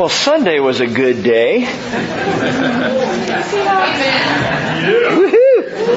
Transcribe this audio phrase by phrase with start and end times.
[0.00, 1.60] Well, Sunday was a good day.
[1.60, 1.68] Woohoo!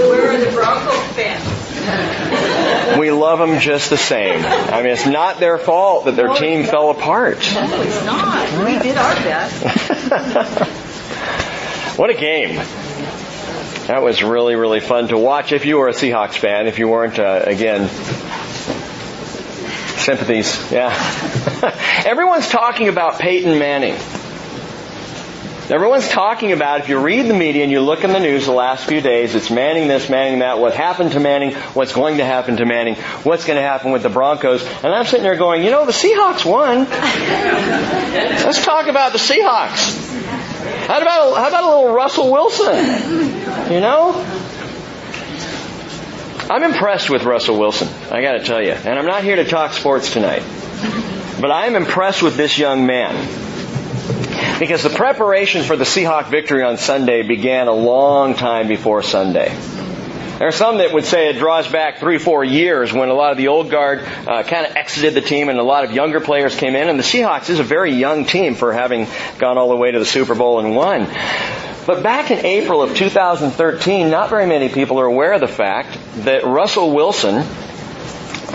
[0.09, 2.99] Where are the Broncos fans?
[2.99, 4.43] We love them just the same.
[4.43, 7.49] I mean, it's not their fault that their team fell apart.
[7.53, 8.65] No, it's not.
[8.65, 9.63] We did our best.
[11.97, 12.57] what a game.
[13.87, 16.67] That was really, really fun to watch if you were a Seahawks fan.
[16.67, 17.87] If you weren't, uh, again,
[20.03, 20.71] sympathies.
[20.71, 20.93] Yeah.
[22.05, 23.97] Everyone's talking about Peyton Manning.
[25.69, 28.51] Everyone's talking about, if you read the media and you look in the news the
[28.51, 32.25] last few days, it's Manning this, Manning that, what happened to Manning, what's going to
[32.25, 34.61] happen to Manning, what's going to happen with the Broncos.
[34.61, 36.79] And I'm sitting there going, you know, the Seahawks won.
[36.89, 40.03] Let's talk about the Seahawks.
[40.87, 42.75] How about, how about a little Russell Wilson?
[43.71, 44.42] You know?
[46.49, 48.71] I'm impressed with Russell Wilson, I gotta tell you.
[48.71, 50.43] And I'm not here to talk sports tonight.
[51.39, 53.15] But I am impressed with this young man.
[54.59, 59.55] Because the preparation for the Seahawk victory on Sunday began a long time before Sunday.
[60.43, 63.31] There are some that would say it draws back three, four years when a lot
[63.31, 66.19] of the old guard uh, kind of exited the team and a lot of younger
[66.19, 66.89] players came in.
[66.89, 69.07] And the Seahawks is a very young team for having
[69.39, 71.05] gone all the way to the Super Bowl and won.
[71.87, 75.97] But back in April of 2013, not very many people are aware of the fact
[76.25, 77.47] that Russell Wilson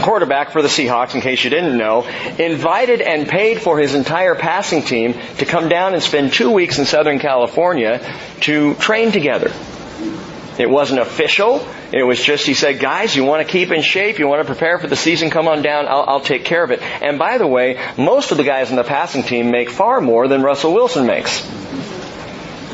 [0.02, 2.06] quarterback for the Seahawks, in case you didn't know,
[2.38, 6.78] invited and paid for his entire passing team to come down and spend two weeks
[6.78, 8.06] in Southern California
[8.40, 9.50] to train together.
[10.58, 11.66] It wasn't official.
[11.92, 14.52] It was just, he said, guys, you want to keep in shape, you want to
[14.52, 16.82] prepare for the season, come on down, I'll, I'll take care of it.
[16.82, 20.26] And by the way, most of the guys in the passing team make far more
[20.26, 21.46] than Russell Wilson makes.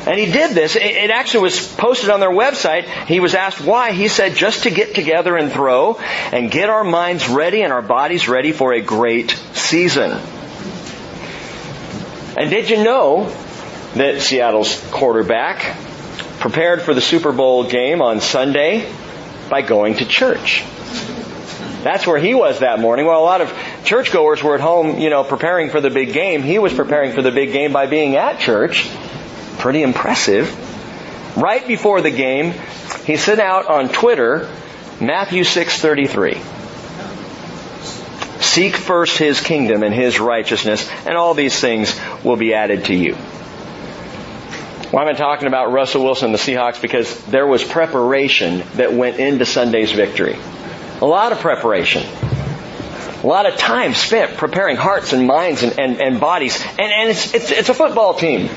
[0.07, 0.77] And he did this.
[0.77, 2.85] It actually was posted on their website.
[3.07, 3.93] He was asked why.
[3.93, 5.95] He said just to get together and throw
[6.31, 10.11] and get our minds ready and our bodies ready for a great season.
[12.37, 13.31] And did you know
[13.95, 15.75] that Seattle's quarterback
[16.41, 18.91] prepared for the Super Bowl game on Sunday
[19.51, 20.65] by going to church?
[21.83, 23.05] That's where he was that morning.
[23.05, 23.53] While a lot of
[23.85, 27.21] churchgoers were at home, you know, preparing for the big game, he was preparing for
[27.21, 28.89] the big game by being at church
[29.59, 30.49] pretty impressive.
[31.37, 32.55] Right before the game,
[33.05, 34.49] he sent out on Twitter
[35.01, 36.41] Matthew 6:33.
[38.41, 42.95] Seek first his kingdom and his righteousness, and all these things will be added to
[42.95, 43.17] you.
[44.91, 46.81] Why am I talking about Russell Wilson and the Seahawks?
[46.81, 50.37] Because there was preparation that went into Sunday's victory.
[51.01, 52.03] A lot of preparation.
[53.23, 56.61] A lot of time spent preparing hearts and minds and, and, and bodies.
[56.63, 58.51] And, and it's, it's, it's a football team.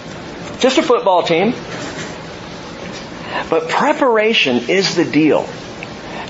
[0.59, 1.53] Just a football team.
[3.49, 5.47] But preparation is the deal.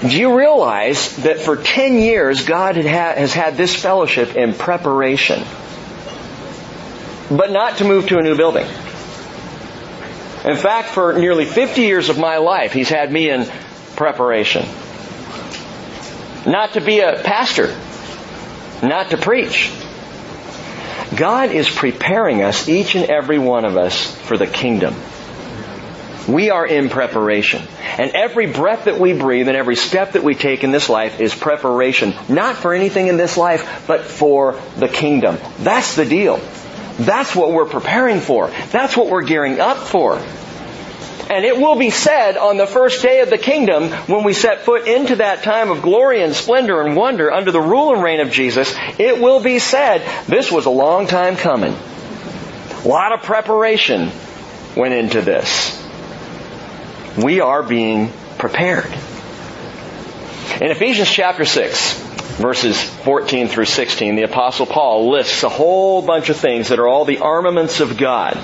[0.02, 5.44] Do you realize that for 10 years God has had this fellowship in preparation?
[7.29, 8.68] But not to move to a new building.
[10.47, 13.46] In fact, for nearly 50 years of my life, He's had me in
[13.97, 14.66] preparation.
[16.46, 17.78] Not to be a pastor.
[18.81, 19.69] Not to preach.
[21.18, 24.96] God is preparing us, each and every one of us, for the kingdom.
[26.30, 27.64] We are in preparation.
[27.97, 31.19] And every breath that we breathe and every step that we take in this life
[31.19, 32.14] is preparation.
[32.29, 35.38] Not for anything in this life, but for the kingdom.
[35.59, 36.40] That's the deal.
[37.00, 38.47] That's what we're preparing for.
[38.72, 40.18] That's what we're gearing up for.
[41.30, 44.62] And it will be said on the first day of the kingdom, when we set
[44.62, 48.22] foot into that time of glory and splendor and wonder under the rule and reign
[48.22, 51.74] of Jesus, it will be said, this was a long time coming.
[51.74, 54.09] A lot of preparation
[54.75, 55.84] went into this.
[57.22, 58.85] We are being prepared.
[60.62, 62.06] In Ephesians chapter 6,
[62.37, 66.87] verses 14 through 16, the apostle Paul lists a whole bunch of things that are
[66.87, 68.37] all the armaments of God.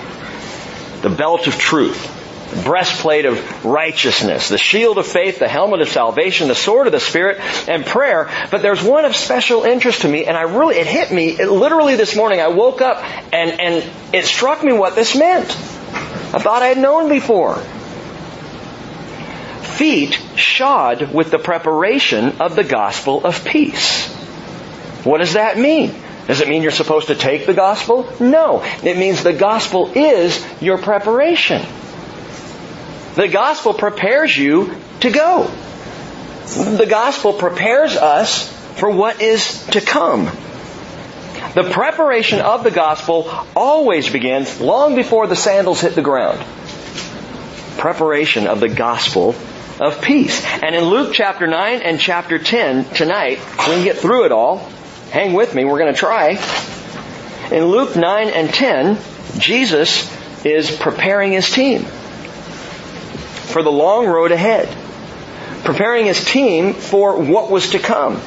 [1.01, 5.89] The belt of truth, the breastplate of righteousness, the shield of faith, the helmet of
[5.89, 7.39] salvation, the sword of the Spirit,
[7.69, 8.31] and prayer.
[8.49, 11.49] But there's one of special interest to me, and I really, it hit me, it,
[11.49, 15.49] literally this morning, I woke up and, and it struck me what this meant.
[15.49, 17.61] I thought I had known before.
[19.77, 24.07] Feet shod with the preparation of the gospel of peace.
[25.03, 25.93] What does that mean?
[26.27, 28.07] Does it mean you're supposed to take the gospel?
[28.19, 28.63] No.
[28.83, 31.65] It means the gospel is your preparation.
[33.15, 35.51] The gospel prepares you to go.
[36.45, 38.47] The gospel prepares us
[38.77, 40.25] for what is to come.
[41.55, 46.39] The preparation of the gospel always begins long before the sandals hit the ground.
[47.77, 49.35] Preparation of the gospel
[49.79, 50.43] of peace.
[50.45, 54.57] And in Luke chapter 9 and chapter 10 tonight, we can get through it all.
[55.11, 56.39] Hang with me, we're going to try.
[57.51, 58.97] In Luke 9 and 10,
[59.37, 60.11] Jesus
[60.45, 61.83] is preparing his team
[63.53, 64.75] for the long road ahead.
[65.63, 68.19] Preparing his team for what was to come.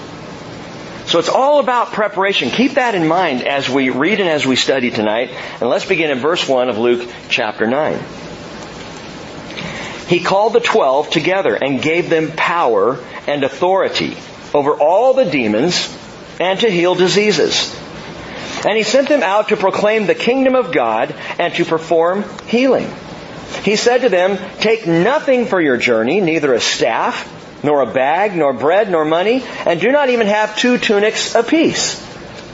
[1.06, 2.50] So it's all about preparation.
[2.50, 5.30] Keep that in mind as we read and as we study tonight.
[5.60, 8.25] And let's begin in verse 1 of Luke chapter 9.
[10.06, 14.16] He called the twelve together and gave them power and authority
[14.54, 15.94] over all the demons
[16.38, 17.74] and to heal diseases.
[18.64, 22.90] And he sent them out to proclaim the kingdom of God and to perform healing.
[23.62, 27.32] He said to them, Take nothing for your journey, neither a staff,
[27.62, 32.05] nor a bag, nor bread, nor money, and do not even have two tunics apiece.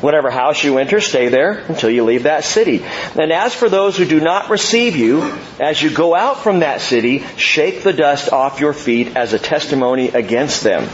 [0.02, 2.84] Whatever house you enter, stay there until you leave that city.
[3.18, 5.22] And as for those who do not receive you,
[5.60, 9.38] as you go out from that city, shake the dust off your feet as a
[9.38, 10.88] testimony against them.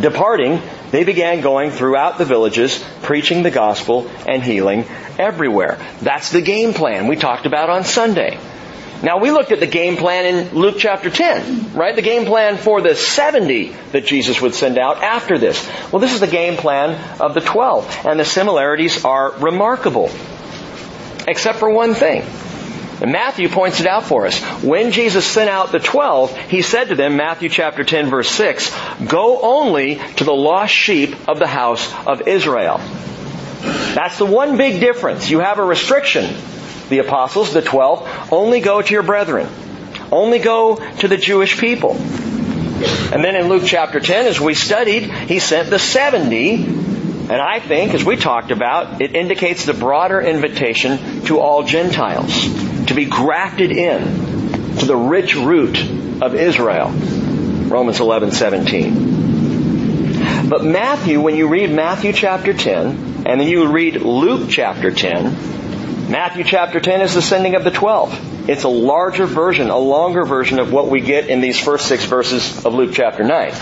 [0.00, 0.60] Departing,
[0.90, 4.84] they began going throughout the villages, preaching the gospel and healing
[5.16, 5.78] everywhere.
[6.02, 8.38] That's the game plan we talked about on Sunday.
[9.02, 11.94] Now we looked at the game plan in Luke chapter 10, right?
[11.94, 15.68] The game plan for the 70 that Jesus would send out after this.
[15.92, 20.10] Well, this is the game plan of the 12, and the similarities are remarkable.
[21.26, 22.24] Except for one thing.
[23.00, 24.40] And Matthew points it out for us.
[24.62, 28.72] When Jesus sent out the twelve, he said to them, Matthew chapter 10 verse 6,
[29.06, 32.78] Go only to the lost sheep of the house of Israel.
[33.94, 35.28] That's the one big difference.
[35.28, 36.34] You have a restriction
[36.88, 39.48] the apostles, the twelve, only go to your brethren.
[40.12, 41.96] Only go to the Jewish people.
[41.96, 47.60] And then in Luke chapter 10, as we studied, he sent the 70, and I
[47.60, 52.42] think, as we talked about, it indicates the broader invitation to all Gentiles
[52.86, 55.80] to be grafted in to the rich root
[56.20, 56.90] of Israel.
[56.90, 60.48] Romans 11, 17.
[60.48, 65.63] But Matthew, when you read Matthew chapter 10, and then you read Luke chapter 10,
[66.08, 68.48] Matthew chapter 10 is the sending of the 12.
[68.48, 72.04] It's a larger version, a longer version of what we get in these first six
[72.04, 73.52] verses of Luke chapter 9.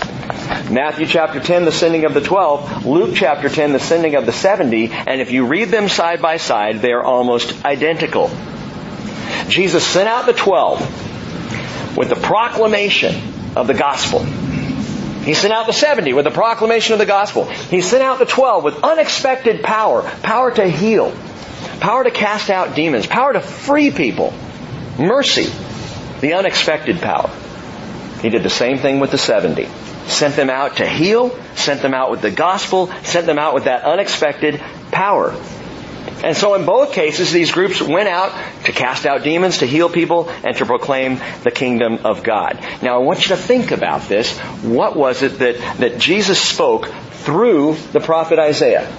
[0.73, 2.85] Matthew chapter 10, the sending of the 12.
[2.85, 4.91] Luke chapter 10, the sending of the 70.
[4.91, 8.29] And if you read them side by side, they are almost identical.
[9.47, 13.15] Jesus sent out the 12 with the proclamation
[13.55, 14.19] of the gospel.
[14.19, 17.45] He sent out the 70 with the proclamation of the gospel.
[17.45, 21.15] He sent out the 12 with unexpected power, power to heal,
[21.83, 24.33] power to cast out demons, power to free people,
[24.97, 25.51] mercy,
[26.21, 27.29] the unexpected power.
[28.21, 29.67] He did the same thing with the 70.
[30.07, 33.65] Sent them out to heal, sent them out with the gospel, sent them out with
[33.65, 35.35] that unexpected power.
[36.23, 38.31] And so in both cases, these groups went out
[38.63, 42.65] to cast out demons, to heal people, and to proclaim the kingdom of God.
[42.81, 44.39] Now I want you to think about this.
[44.61, 46.87] What was it that, that Jesus spoke
[47.25, 48.89] through the prophet Isaiah?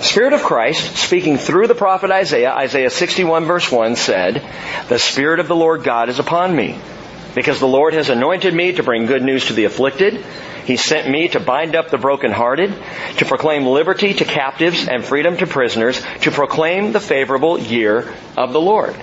[0.00, 4.42] Spirit of Christ, speaking through the prophet Isaiah, Isaiah 61 verse 1 said,
[4.88, 6.78] The Spirit of the Lord God is upon me,
[7.34, 10.24] because the Lord has anointed me to bring good news to the afflicted.
[10.66, 12.72] He sent me to bind up the brokenhearted,
[13.18, 18.52] to proclaim liberty to captives and freedom to prisoners, to proclaim the favorable year of
[18.52, 18.94] the Lord.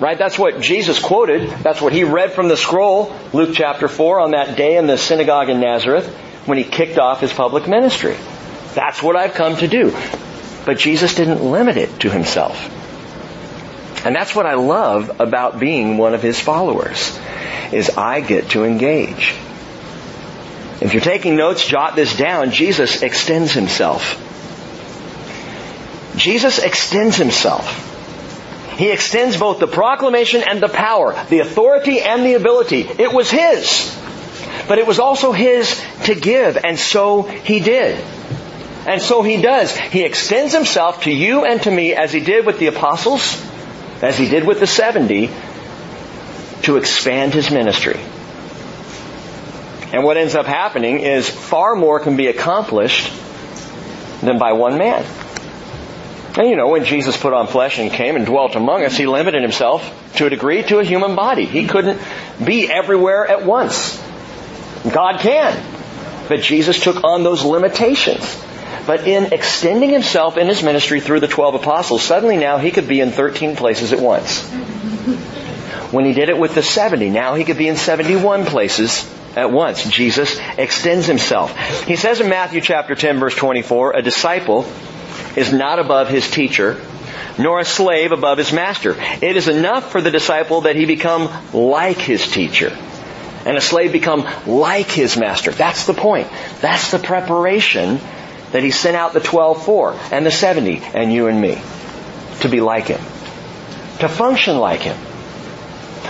[0.00, 0.16] Right?
[0.16, 1.50] That's what Jesus quoted.
[1.50, 4.96] That's what he read from the scroll, Luke chapter 4, on that day in the
[4.96, 6.06] synagogue in Nazareth
[6.46, 8.16] when he kicked off his public ministry.
[8.74, 9.94] That's what I've come to do.
[10.68, 12.54] But Jesus didn't limit it to himself.
[14.04, 17.18] And that's what I love about being one of his followers,
[17.72, 19.34] is I get to engage.
[20.82, 22.50] If you're taking notes, jot this down.
[22.50, 24.22] Jesus extends himself.
[26.18, 27.64] Jesus extends himself.
[28.76, 32.82] He extends both the proclamation and the power, the authority and the ability.
[32.82, 33.98] It was his.
[34.68, 38.04] But it was also his to give, and so he did.
[38.88, 39.76] And so he does.
[39.76, 43.38] He extends himself to you and to me as he did with the apostles,
[44.00, 45.30] as he did with the 70,
[46.62, 48.00] to expand his ministry.
[49.92, 53.12] And what ends up happening is far more can be accomplished
[54.22, 55.04] than by one man.
[56.38, 59.06] And you know, when Jesus put on flesh and came and dwelt among us, he
[59.06, 59.84] limited himself
[60.16, 61.44] to a degree to a human body.
[61.44, 62.00] He couldn't
[62.42, 64.02] be everywhere at once.
[64.90, 65.62] God can.
[66.26, 68.46] But Jesus took on those limitations.
[68.88, 72.88] But in extending himself in his ministry through the 12 apostles, suddenly now he could
[72.88, 74.48] be in 13 places at once.
[75.92, 79.52] When he did it with the 70, now he could be in 71 places at
[79.52, 79.86] once.
[79.90, 81.54] Jesus extends himself.
[81.84, 84.64] He says in Matthew chapter 10 verse 24, a disciple
[85.36, 86.80] is not above his teacher,
[87.38, 88.96] nor a slave above his master.
[89.20, 92.74] It is enough for the disciple that he become like his teacher
[93.44, 95.50] and a slave become like his master.
[95.50, 96.28] That's the point.
[96.60, 98.00] That's the preparation
[98.52, 101.60] that he sent out the 12 for and the 70 and you and me
[102.40, 103.00] to be like him.
[104.00, 104.96] to function like Him.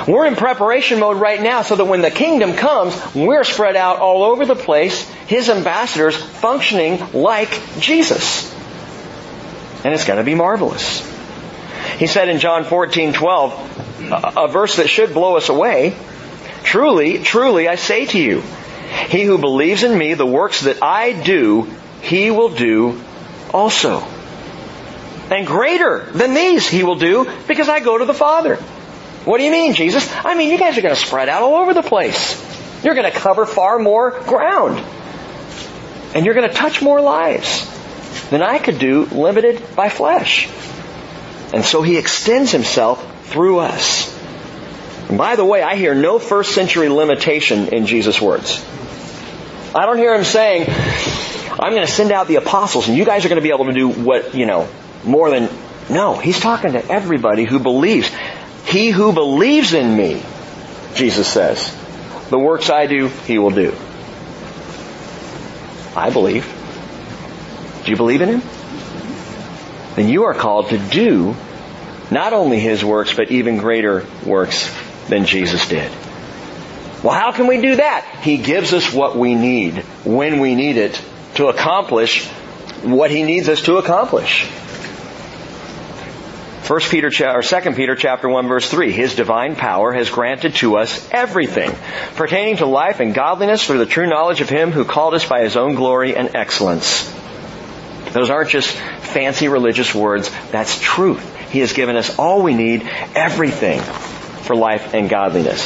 [0.06, 3.98] We're in preparation mode right now so that when the kingdom comes, we're spread out
[3.98, 8.54] all over the place, His ambassadors functioning like Jesus.
[9.84, 11.00] And it's going to be marvelous.
[11.98, 15.96] He said in John 14, 12, a verse that should blow us away,
[16.62, 18.42] Truly, truly, I say to you,
[19.08, 21.66] he who believes in me, the works that I do,
[22.02, 23.00] he will do
[23.52, 24.00] also.
[25.30, 28.56] And greater than these he will do because I go to the Father.
[29.24, 30.08] What do you mean, Jesus?
[30.24, 32.42] I mean, you guys are going to spread out all over the place.
[32.82, 34.82] You're going to cover far more ground.
[36.14, 37.68] And you're going to touch more lives
[38.30, 40.48] than I could do limited by flesh.
[41.52, 44.14] And so he extends himself through us.
[45.08, 48.64] And by the way, I hear no first century limitation in Jesus' words.
[49.74, 50.66] I don't hear him saying,
[51.60, 53.66] I'm going to send out the apostles and you guys are going to be able
[53.66, 54.68] to do what, you know,
[55.04, 55.48] more than,
[55.90, 58.10] no, he's talking to everybody who believes.
[58.66, 60.22] He who believes in me,
[60.94, 61.74] Jesus says,
[62.30, 63.74] the works I do, he will do.
[65.96, 66.44] I believe.
[67.84, 68.42] Do you believe in him?
[69.96, 71.34] Then you are called to do
[72.10, 74.72] not only his works, but even greater works
[75.08, 75.90] than Jesus did.
[77.02, 78.20] Well, how can we do that?
[78.22, 80.96] He gives us what we need when we need it
[81.38, 82.26] to accomplish
[82.82, 84.44] what he needs us to accomplish.
[86.62, 90.78] First Peter or Second Peter chapter 1 verse 3, His divine power has granted to
[90.78, 91.70] us everything
[92.16, 95.42] pertaining to life and godliness through the true knowledge of Him who called us by
[95.42, 97.08] His own glory and excellence.
[98.10, 101.50] Those aren't just fancy religious words, that's truth.
[101.50, 102.82] He has given us all we need,
[103.14, 105.62] everything for life and godliness.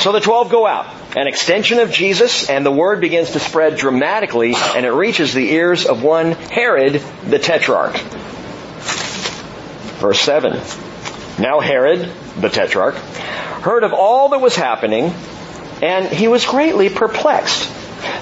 [0.00, 3.76] So the twelve go out, an extension of Jesus, and the word begins to spread
[3.76, 7.96] dramatically, and it reaches the ears of one Herod the Tetrarch.
[10.00, 10.60] Verse 7.
[11.38, 15.14] Now Herod, the Tetrarch, heard of all that was happening,
[15.82, 17.70] and he was greatly perplexed,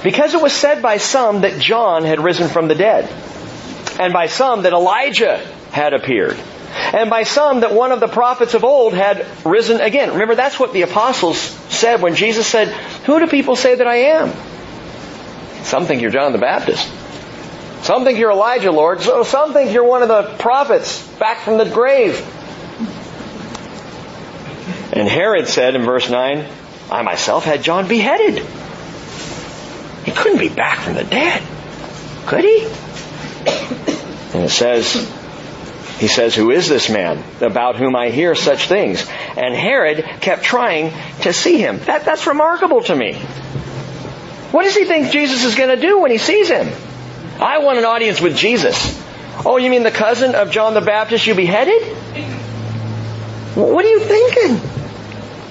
[0.03, 3.11] because it was said by some that John had risen from the dead,
[3.99, 5.39] and by some that Elijah
[5.71, 6.37] had appeared,
[6.73, 10.13] and by some that one of the prophets of old had risen again.
[10.13, 12.69] Remember, that's what the apostles said when Jesus said,
[13.05, 14.33] Who do people say that I am?
[15.65, 16.91] Some think you're John the Baptist.
[17.83, 19.01] Some think you're Elijah, Lord.
[19.01, 22.17] So some think you're one of the prophets back from the grave.
[24.93, 26.47] And Herod said in verse 9,
[26.91, 28.45] I myself had John beheaded.
[30.05, 31.43] He couldn't be back from the dead.
[32.27, 32.67] Could he?
[34.35, 35.11] And it says,
[36.03, 39.09] he says, Who is this man about whom I hear such things?
[39.37, 41.79] And Herod kept trying to see him.
[41.79, 43.15] That, that's remarkable to me.
[44.51, 46.67] What does he think Jesus is going to do when he sees him?
[47.41, 49.01] I want an audience with Jesus.
[49.47, 51.81] Oh, you mean the cousin of John the Baptist you beheaded?
[53.55, 54.71] What are you thinking?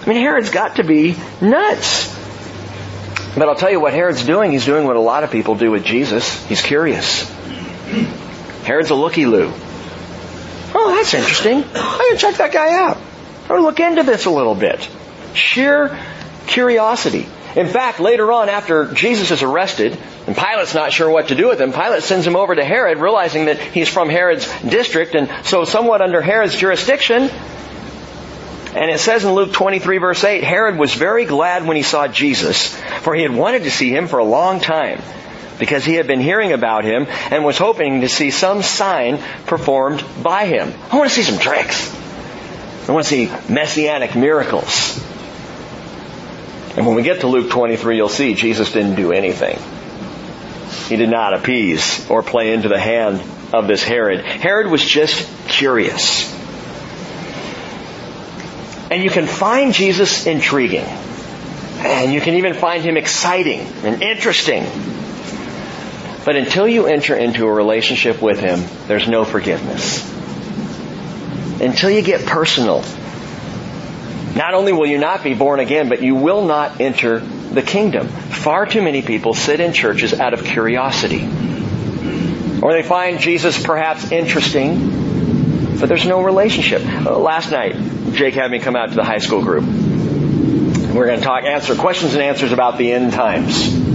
[0.04, 2.14] I mean, Herod's got to be nuts.
[3.38, 4.52] But I'll tell you what Herod's doing.
[4.52, 6.46] He's doing what a lot of people do with Jesus.
[6.48, 7.24] He's curious.
[8.66, 9.54] Herod's a looky-loo.
[10.74, 11.64] Oh, that's interesting.
[11.74, 12.98] I'm going to check that guy out.
[12.98, 14.88] I'm going to look into this a little bit.
[15.34, 15.98] Sheer
[16.48, 17.28] curiosity.
[17.56, 21.50] In fact, later on, after Jesus is arrested, and Pilate's not sure what to do
[21.50, 25.30] with him, Pilate sends him over to Herod, realizing that he's from Herod's district, and
[25.46, 27.30] so somewhat under Herod's jurisdiction.
[28.74, 32.08] And it says in Luke 23 verse 8, Herod was very glad when he saw
[32.08, 35.02] Jesus, for he had wanted to see him for a long time,
[35.62, 40.04] because he had been hearing about him and was hoping to see some sign performed
[40.24, 40.74] by him.
[40.92, 41.96] I want to see some tricks.
[42.90, 45.00] I want to see messianic miracles.
[46.76, 49.60] And when we get to Luke 23, you'll see Jesus didn't do anything.
[50.90, 53.22] He did not appease or play into the hand
[53.54, 54.26] of this Herod.
[54.26, 56.34] Herod was just curious.
[58.90, 60.86] And you can find Jesus intriguing.
[60.86, 64.66] And you can even find him exciting and interesting.
[66.24, 70.08] But until you enter into a relationship with him, there's no forgiveness.
[71.60, 72.84] Until you get personal,
[74.36, 78.08] not only will you not be born again, but you will not enter the kingdom.
[78.08, 81.24] Far too many people sit in churches out of curiosity.
[82.62, 86.84] Or they find Jesus perhaps interesting, but there's no relationship.
[86.86, 87.76] Uh, last night,
[88.14, 89.64] Jake had me come out to the high school group.
[89.66, 93.91] We're going to talk, answer questions and answers about the end times.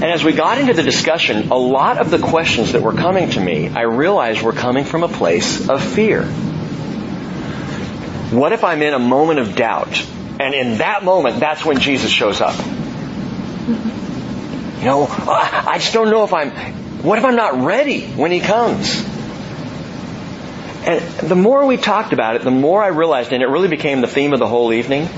[0.00, 3.28] And as we got into the discussion, a lot of the questions that were coming
[3.30, 6.24] to me, I realized were coming from a place of fear.
[8.30, 10.02] What if I'm in a moment of doubt?
[10.40, 12.58] And in that moment, that's when Jesus shows up.
[14.78, 16.50] You know, I just don't know if I'm,
[17.02, 19.04] what if I'm not ready when He comes?
[20.86, 24.00] And the more we talked about it, the more I realized, and it really became
[24.00, 25.10] the theme of the whole evening,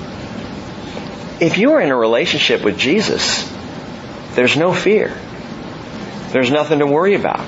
[1.39, 3.49] if you are in a relationship with Jesus,
[4.35, 5.15] there's no fear.
[6.31, 7.45] There's nothing to worry about.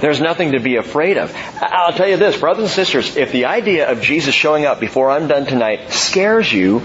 [0.00, 1.34] There's nothing to be afraid of.
[1.60, 5.10] I'll tell you this, brothers and sisters, if the idea of Jesus showing up before
[5.10, 6.80] I'm done tonight scares you,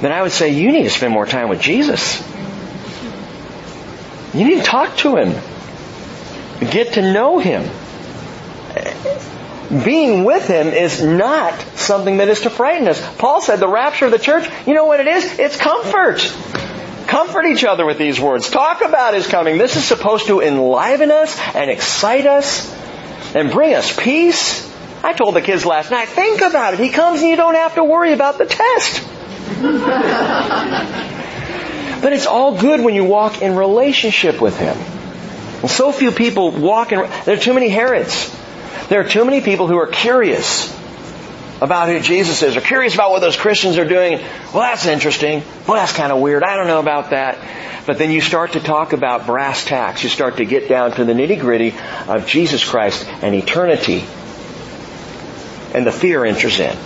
[0.00, 2.20] then I would say you need to spend more time with Jesus.
[4.34, 5.34] You need to talk to Him.
[6.70, 7.70] Get to know Him.
[9.84, 13.00] Being with Him is not something that is to frighten us.
[13.16, 15.38] Paul said the rapture of the church, you know what it is?
[15.38, 16.20] It's comfort.
[17.12, 18.48] Comfort each other with these words.
[18.48, 19.58] Talk about His coming.
[19.58, 22.74] This is supposed to enliven us and excite us
[23.34, 24.66] and bring us peace.
[25.04, 26.80] I told the kids last night, think about it.
[26.80, 29.06] He comes and you don't have to worry about the test.
[32.00, 34.78] but it's all good when you walk in relationship with Him.
[35.60, 38.34] And so few people walk in, there are too many Herods.
[38.88, 40.72] There are too many people who are curious
[41.62, 44.18] about who Jesus is, or curious about what those Christians are doing.
[44.18, 45.42] Well, that's interesting.
[45.66, 46.42] Well, that's kind of weird.
[46.42, 47.38] I don't know about that.
[47.86, 50.02] But then you start to talk about brass tacks.
[50.02, 51.74] You start to get down to the nitty gritty
[52.08, 54.04] of Jesus Christ and eternity.
[55.74, 56.76] And the fear enters in.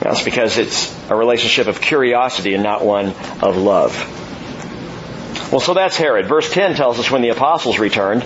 [0.00, 3.08] That's because it's a relationship of curiosity and not one
[3.42, 3.92] of love.
[5.52, 6.26] Well, so that's Herod.
[6.26, 8.24] Verse 10 tells us when the apostles returned,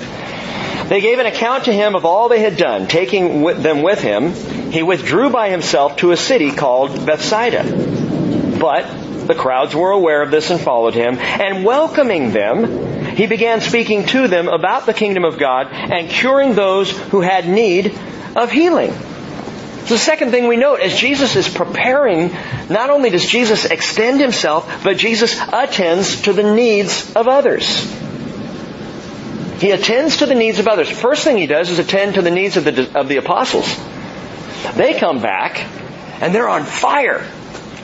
[0.90, 2.88] they gave an account to him of all they had done.
[2.88, 4.32] Taking them with him,
[4.72, 7.62] he withdrew by himself to a city called Bethsaida.
[8.60, 13.60] But the crowds were aware of this and followed him, and welcoming them, he began
[13.60, 17.96] speaking to them about the kingdom of God and curing those who had need
[18.34, 18.90] of healing.
[18.90, 22.32] So the second thing we note, as Jesus is preparing,
[22.68, 27.99] not only does Jesus extend himself, but Jesus attends to the needs of others.
[29.60, 30.88] He attends to the needs of others.
[30.90, 33.66] First thing he does is attend to the needs of the, of the apostles.
[34.74, 35.58] They come back,
[36.22, 37.26] and they're on fire,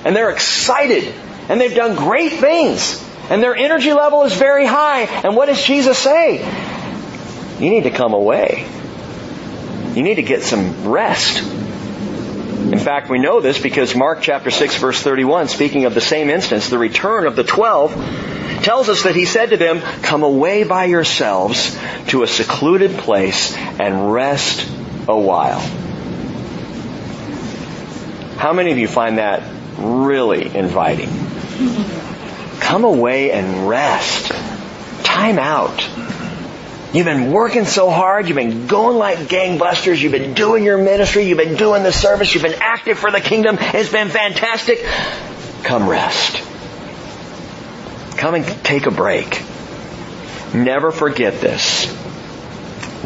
[0.04, 1.12] and they're excited,
[1.50, 5.02] and they've done great things, and their energy level is very high.
[5.02, 6.38] And what does Jesus say?
[7.60, 8.66] You need to come away.
[9.94, 11.42] You need to get some rest.
[12.76, 16.28] In fact, we know this because Mark chapter 6 verse 31, speaking of the same
[16.28, 17.94] instance, the return of the twelve,
[18.62, 21.74] tells us that he said to them, come away by yourselves
[22.08, 24.68] to a secluded place and rest
[25.08, 25.60] a while.
[28.36, 29.42] How many of you find that
[29.78, 31.08] really inviting?
[32.60, 34.32] Come away and rest.
[35.02, 35.80] Time out.
[36.96, 38.26] You've been working so hard.
[38.26, 40.00] You've been going like gangbusters.
[40.00, 41.24] You've been doing your ministry.
[41.24, 42.32] You've been doing the service.
[42.32, 43.58] You've been active for the kingdom.
[43.60, 44.82] It's been fantastic.
[45.62, 46.42] Come rest.
[48.16, 49.42] Come and take a break.
[50.54, 51.94] Never forget this.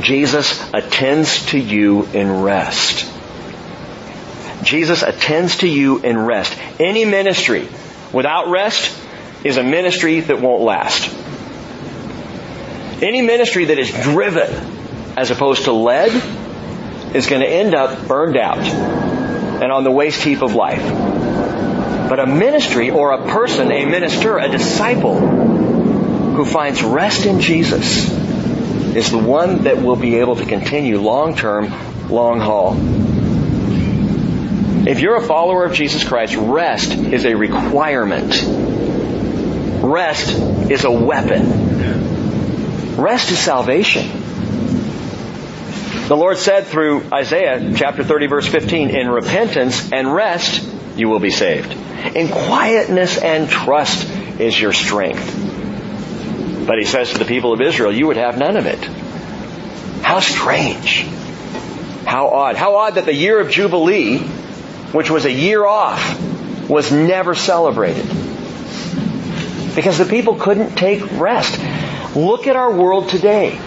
[0.01, 3.13] Jesus attends to you in rest.
[4.63, 6.57] Jesus attends to you in rest.
[6.79, 7.67] Any ministry
[8.13, 8.97] without rest
[9.43, 11.20] is a ministry that won't last.
[13.03, 14.53] Any ministry that is driven
[15.17, 16.13] as opposed to led
[17.15, 20.83] is going to end up burned out and on the waste heap of life.
[22.11, 28.11] But a ministry or a person, a minister, a disciple who finds rest in Jesus
[28.95, 31.73] is the one that will be able to continue long term,
[32.11, 32.77] long haul.
[34.87, 38.43] If you're a follower of Jesus Christ, rest is a requirement.
[39.83, 40.31] Rest
[40.71, 42.10] is a weapon.
[42.97, 44.09] Rest is salvation.
[46.09, 51.21] The Lord said through Isaiah chapter 30 verse 15, in repentance and rest you will
[51.21, 51.73] be saved.
[52.17, 54.09] In quietness and trust
[54.41, 56.67] is your strength.
[56.67, 58.83] But he says to the people of Israel, you would have none of it.
[60.03, 61.03] How strange.
[62.05, 62.57] How odd.
[62.57, 68.07] How odd that the year of Jubilee, which was a year off, was never celebrated.
[69.77, 71.61] Because the people couldn't take rest.
[72.15, 73.61] Look at our world today.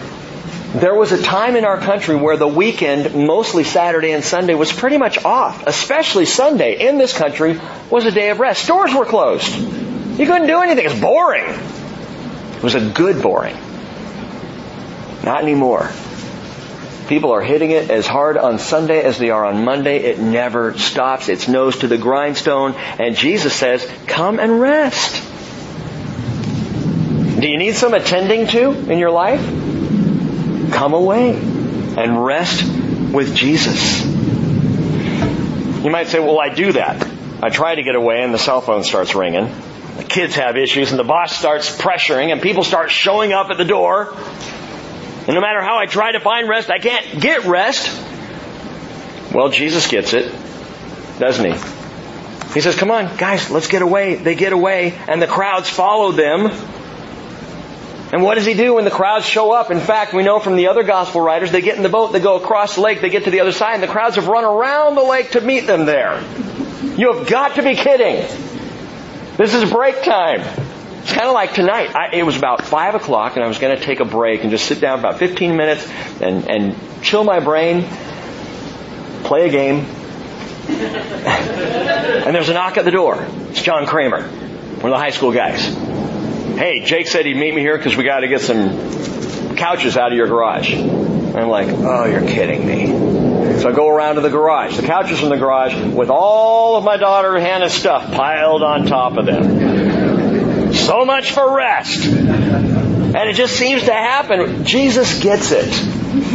[0.74, 4.72] There was a time in our country where the weekend, mostly Saturday and Sunday, was
[4.72, 5.68] pretty much off.
[5.68, 7.60] Especially Sunday in this country
[7.92, 8.64] was a day of rest.
[8.64, 9.56] Stores were closed.
[9.56, 10.84] You couldn't do anything.
[10.84, 11.46] It was boring.
[11.46, 13.56] It was a good boring.
[15.24, 15.90] Not anymore.
[17.08, 19.98] People are hitting it as hard on Sunday as they are on Monday.
[19.98, 21.30] It never stops.
[21.30, 22.74] It's nose to the grindstone.
[22.74, 25.33] And Jesus says, come and rest.
[27.44, 29.42] Do you need some attending to in your life?
[30.72, 32.64] Come away and rest
[33.12, 34.02] with Jesus.
[35.84, 37.06] You might say, well, I do that.
[37.42, 39.52] I try to get away and the cell phone starts ringing.
[39.98, 43.58] The kids have issues and the boss starts pressuring and people start showing up at
[43.58, 44.14] the door.
[45.28, 47.92] And no matter how I try to find rest, I can't get rest.
[49.34, 50.34] Well, Jesus gets it,
[51.20, 52.54] doesn't he?
[52.54, 54.16] He says, come on, guys, let's get away.
[54.16, 56.50] They get away, and the crowds follow them.
[58.14, 59.72] And what does he do when the crowds show up?
[59.72, 62.20] In fact, we know from the other gospel writers, they get in the boat, they
[62.20, 64.44] go across the lake, they get to the other side, and the crowds have run
[64.44, 66.22] around the lake to meet them there.
[66.96, 68.18] You have got to be kidding.
[69.36, 70.42] This is break time.
[71.02, 71.96] It's kind of like tonight.
[71.96, 74.52] I, it was about 5 o'clock, and I was going to take a break and
[74.52, 75.90] just sit down about 15 minutes
[76.22, 77.84] and, and chill my brain,
[79.24, 79.78] play a game.
[80.68, 83.26] and there's a knock at the door.
[83.50, 86.13] It's John Kramer, one of the high school guys.
[86.58, 90.12] Hey, Jake said he'd meet me here because we got to get some couches out
[90.12, 90.74] of your garage.
[90.74, 93.60] I'm like, oh, you're kidding me.
[93.60, 94.76] So I go around to the garage.
[94.78, 99.18] The couches in the garage with all of my daughter Hannah's stuff piled on top
[99.18, 100.74] of them.
[100.74, 102.06] So much for rest.
[102.06, 104.66] And it just seems to happen.
[104.66, 105.74] Jesus gets it.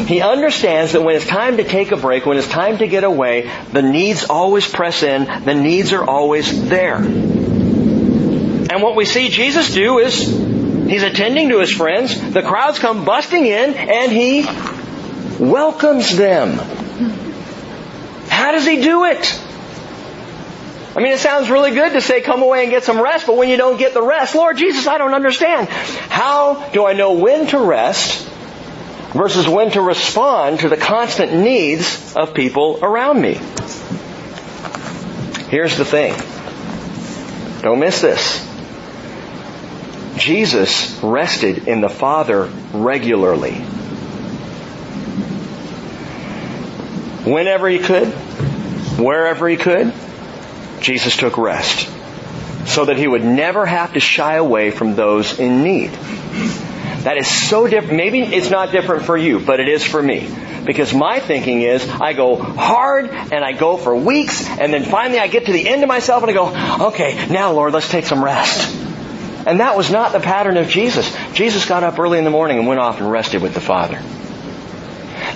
[0.08, 3.04] He understands that when it's time to take a break, when it's time to get
[3.04, 6.98] away, the needs always press in, the needs are always there.
[8.70, 12.32] And what we see Jesus do is he's attending to his friends.
[12.32, 14.46] The crowds come busting in and he
[15.38, 16.58] welcomes them.
[18.28, 19.40] How does he do it?
[20.96, 23.36] I mean, it sounds really good to say, come away and get some rest, but
[23.36, 25.68] when you don't get the rest, Lord Jesus, I don't understand.
[25.68, 28.28] How do I know when to rest
[29.12, 33.34] versus when to respond to the constant needs of people around me?
[35.50, 36.14] Here's the thing.
[37.62, 38.47] Don't miss this.
[40.18, 43.54] Jesus rested in the Father regularly.
[47.24, 48.08] Whenever he could,
[48.98, 49.92] wherever he could,
[50.80, 51.88] Jesus took rest.
[52.66, 55.90] So that he would never have to shy away from those in need.
[57.04, 57.96] That is so different.
[57.96, 60.28] Maybe it's not different for you, but it is for me.
[60.64, 65.18] Because my thinking is, I go hard and I go for weeks and then finally
[65.18, 68.04] I get to the end of myself and I go, okay, now Lord, let's take
[68.04, 68.87] some rest.
[69.48, 71.10] And that was not the pattern of Jesus.
[71.32, 73.98] Jesus got up early in the morning and went off and rested with the Father.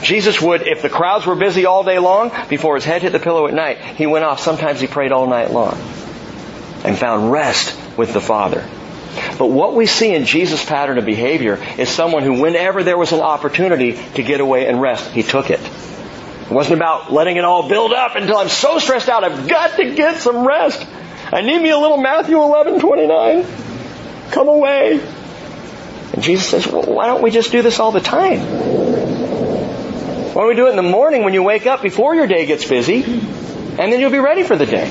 [0.03, 3.18] Jesus would, if the crowds were busy all day long, before his head hit the
[3.18, 4.38] pillow at night, he went off.
[4.38, 5.79] Sometimes he prayed all night long
[6.85, 8.68] and found rest with the Father.
[9.38, 13.12] But what we see in Jesus' pattern of behavior is someone who, whenever there was
[13.12, 15.61] an opportunity to get away and rest, he took it.
[15.61, 19.79] It wasn't about letting it all build up until I'm so stressed out, I've got
[19.79, 20.87] to get some rest.
[21.33, 23.62] I need me a little Matthew 11, 29.
[24.33, 25.01] Come away.
[26.12, 28.40] And Jesus says, well, why don't we just do this all the time?
[30.33, 32.47] Why don't we do it in the morning when you wake up before your day
[32.47, 34.90] gets busy, and then you'll be ready for the day?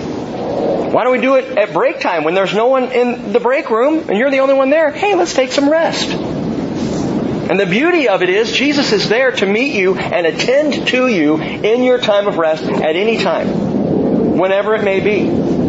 [0.92, 3.70] Why don't we do it at break time when there's no one in the break
[3.70, 4.92] room and you're the only one there?
[4.92, 6.10] Hey, let's take some rest.
[6.10, 11.08] And the beauty of it is Jesus is there to meet you and attend to
[11.08, 15.61] you in your time of rest at any time, whenever it may be.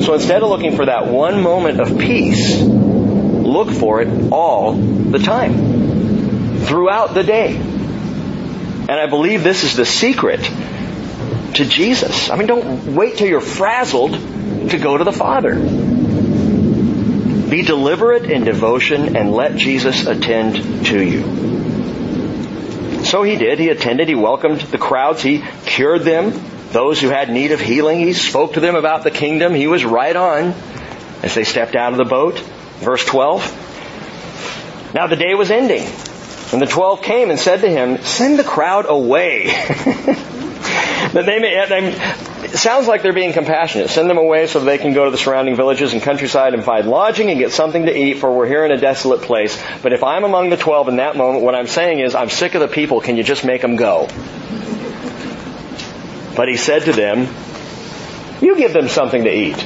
[0.00, 5.18] So instead of looking for that one moment of peace, look for it all the
[5.18, 7.56] time, throughout the day.
[7.56, 10.40] And I believe this is the secret
[11.54, 12.30] to Jesus.
[12.30, 15.54] I mean, don't wait till you're frazzled to go to the Father.
[17.48, 23.04] Be deliberate in devotion and let Jesus attend to you.
[23.04, 23.60] So he did.
[23.60, 24.08] He attended.
[24.08, 25.22] He welcomed the crowds.
[25.22, 26.32] He cured them.
[26.76, 28.00] Those who had need of healing.
[28.00, 29.54] He spoke to them about the kingdom.
[29.54, 30.52] He was right on
[31.22, 32.38] as they stepped out of the boat.
[32.80, 34.92] Verse 12.
[34.92, 35.88] Now the day was ending.
[36.52, 39.46] And the twelve came and said to him, Send the crowd away.
[39.46, 41.54] that they may,
[42.44, 43.88] it sounds like they're being compassionate.
[43.88, 46.86] Send them away so they can go to the surrounding villages and countryside and find
[46.90, 49.58] lodging and get something to eat, for we're here in a desolate place.
[49.82, 52.54] But if I'm among the twelve in that moment, what I'm saying is, I'm sick
[52.54, 53.00] of the people.
[53.00, 54.08] Can you just make them go?
[56.36, 57.26] But he said to them,
[58.40, 59.64] You give them something to eat.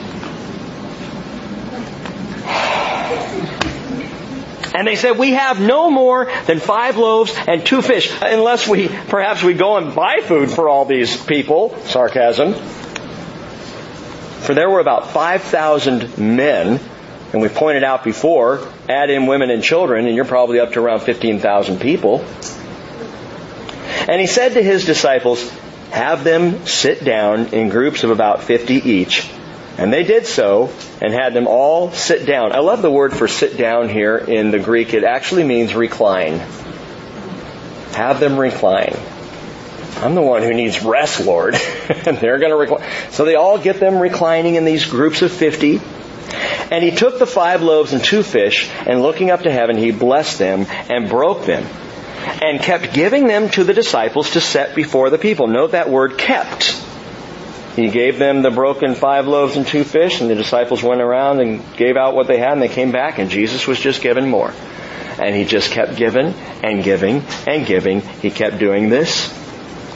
[4.72, 8.88] And they said, we have no more than five loaves and two fish, unless we,
[8.88, 11.76] perhaps we go and buy food for all these people.
[11.84, 12.54] Sarcasm.
[14.40, 16.80] For there were about 5,000 men,
[17.32, 20.80] and we pointed out before, add in women and children, and you're probably up to
[20.80, 22.24] around 15,000 people.
[24.08, 25.50] And he said to his disciples,
[25.90, 29.28] have them sit down in groups of about 50 each
[29.80, 32.52] and they did so and had them all sit down.
[32.52, 34.92] I love the word for sit down here in the Greek.
[34.92, 36.38] It actually means recline.
[37.92, 38.94] Have them recline.
[39.96, 41.54] I'm the one who needs rest, Lord.
[41.88, 42.86] and they're going to recline.
[43.10, 45.80] So they all get them reclining in these groups of 50.
[46.70, 49.92] And he took the five loaves and two fish, and looking up to heaven, he
[49.92, 51.66] blessed them and broke them
[52.42, 55.46] and kept giving them to the disciples to set before the people.
[55.46, 56.76] Note that word kept.
[57.76, 61.40] He gave them the broken five loaves and two fish, and the disciples went around
[61.40, 64.28] and gave out what they had, and they came back, and Jesus was just given
[64.28, 64.52] more.
[65.18, 68.00] And he just kept giving and giving and giving.
[68.00, 69.36] He kept doing this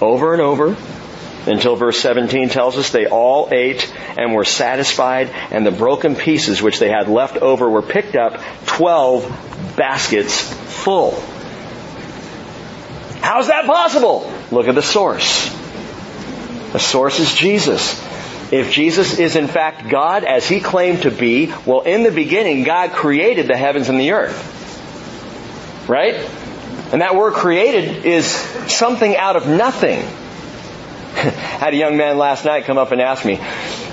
[0.00, 0.76] over and over
[1.46, 6.62] until verse 17 tells us they all ate and were satisfied, and the broken pieces
[6.62, 10.40] which they had left over were picked up, 12 baskets
[10.82, 11.22] full.
[13.24, 14.30] How's that possible?
[14.52, 15.48] Look at the source.
[16.72, 17.98] The source is Jesus.
[18.52, 22.64] If Jesus is in fact God as he claimed to be, well in the beginning
[22.64, 25.88] God created the heavens and the earth.
[25.88, 26.16] Right?
[26.92, 30.00] And that word created is something out of nothing.
[31.14, 33.36] had a young man last night come up and ask me,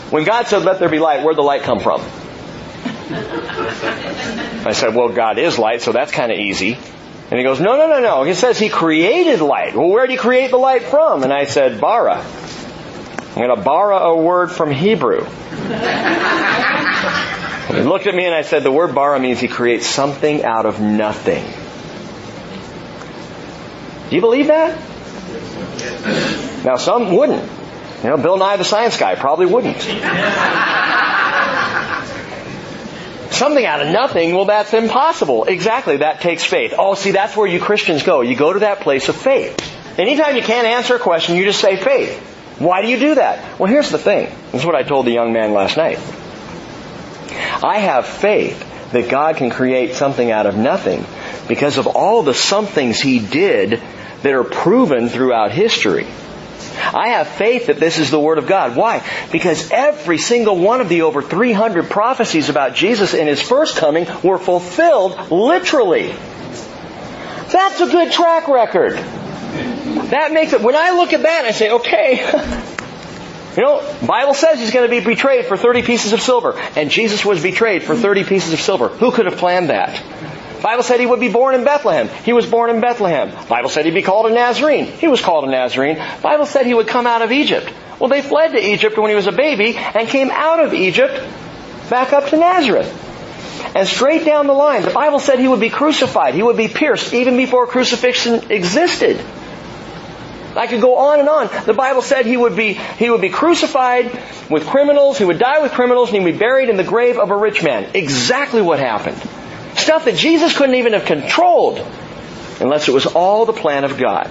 [0.09, 2.01] when God said let there be light, where'd the light come from?
[4.67, 6.77] I said, well God is light, so that's kind of easy.
[7.31, 8.23] And he goes, no, no, no, no.
[8.23, 9.73] He says he created light.
[9.73, 11.23] Well, where did he create the light from?
[11.23, 12.17] And I said, bara.
[12.17, 15.23] I'm going to borrow a word from Hebrew.
[15.23, 15.29] he
[17.83, 20.81] looked at me and I said, the word bara means he creates something out of
[20.81, 21.45] nothing.
[24.09, 24.77] Do you believe that?
[26.65, 27.49] Now some wouldn't.
[28.03, 29.77] You know, Bill Nye the Science Guy probably wouldn't.
[33.31, 35.45] Something out of nothing, well that's impossible.
[35.45, 36.73] Exactly, that takes faith.
[36.77, 38.21] Oh, see, that's where you Christians go.
[38.21, 39.57] You go to that place of faith.
[39.97, 42.19] Anytime you can't answer a question, you just say faith.
[42.59, 43.59] Why do you do that?
[43.59, 44.31] Well, here's the thing.
[44.51, 45.97] This is what I told the young man last night.
[47.63, 51.05] I have faith that God can create something out of nothing
[51.47, 53.81] because of all the somethings He did
[54.21, 56.07] that are proven throughout history.
[56.93, 58.75] I have faith that this is the Word of God.
[58.75, 59.05] Why?
[59.31, 64.07] Because every single one of the over 300 prophecies about Jesus in His first coming
[64.23, 66.07] were fulfilled literally.
[67.51, 68.93] That's a good track record.
[68.93, 72.67] That makes it, when I look at that, I say, okay,
[73.55, 76.57] You know, Bible says he's going to be betrayed for 30 pieces of silver.
[76.77, 78.87] And Jesus was betrayed for 30 pieces of silver.
[78.87, 80.01] Who could have planned that?
[80.61, 82.07] Bible said he would be born in Bethlehem.
[82.23, 83.31] He was born in Bethlehem.
[83.47, 84.85] Bible said he'd be called a Nazarene.
[84.85, 85.97] He was called a Nazarene.
[86.21, 87.71] Bible said he would come out of Egypt.
[87.99, 91.13] Well, they fled to Egypt when he was a baby and came out of Egypt
[91.89, 92.97] back up to Nazareth.
[93.75, 96.35] And straight down the line, the Bible said he would be crucified.
[96.35, 99.23] He would be pierced even before crucifixion existed.
[100.55, 101.65] I could go on and on.
[101.65, 104.11] The Bible said he would be, he would be crucified
[104.49, 107.17] with criminals, he would die with criminals, and he would be buried in the grave
[107.17, 107.91] of a rich man.
[107.93, 109.21] Exactly what happened.
[109.75, 111.79] Stuff that Jesus couldn't even have controlled
[112.59, 114.29] unless it was all the plan of God.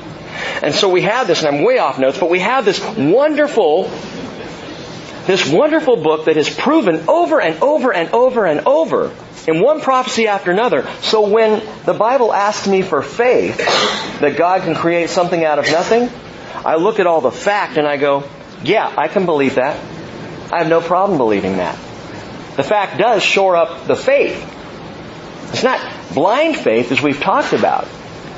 [0.63, 3.91] And so we have this, and I'm way off notes, but we have this wonderful,
[5.27, 9.15] this wonderful book that has proven over and over and over and over
[9.49, 10.87] in one prophecy after another.
[11.01, 13.59] So when the Bible asks me for faith
[14.21, 16.11] that God can create something out of nothing,
[16.65, 18.25] I look at all the fact and I go,
[18.63, 19.77] yeah, I can believe that.
[20.53, 21.75] I have no problem believing that.
[22.57, 24.59] The fact does shore up the faith.
[25.53, 25.81] It's not
[26.15, 27.89] blind faith as we've talked about.